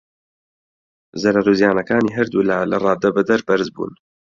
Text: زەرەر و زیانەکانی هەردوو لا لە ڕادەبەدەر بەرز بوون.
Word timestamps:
زەرەر 1.21 1.47
و 1.51 1.57
زیانەکانی 1.59 2.15
هەردوو 2.17 2.47
لا 2.49 2.57
لە 2.71 2.77
ڕادەبەدەر 2.85 3.41
بەرز 3.47 3.67
بوون. 3.75 3.93